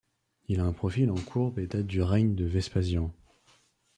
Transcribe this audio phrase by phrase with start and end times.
[0.47, 3.13] Il a un profil en courbe et date du règne de Vespasien.